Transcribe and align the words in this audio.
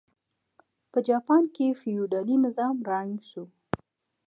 په 0.91 0.99
جاپان 1.09 1.43
کې 1.55 1.77
فیوډالي 1.81 2.35
نظام 2.45 2.75
ړنګ 2.89 3.13
شو. 3.29 3.45